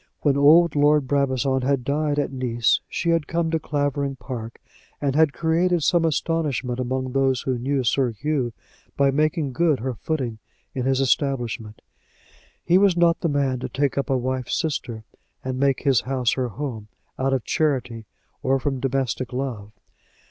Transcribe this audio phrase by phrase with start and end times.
[0.21, 4.59] When old Lord Brabazon had died at Nice she had come to Clavering Park,
[4.99, 8.51] and had created some astonishment among those who knew Sir Hugh
[8.97, 10.39] by making good her footing
[10.73, 11.83] in his establishment.
[12.65, 15.03] He was not the man to take up a wife's sister,
[15.43, 16.87] and make his house her home,
[17.19, 18.07] out of charity
[18.41, 19.71] or from domestic love.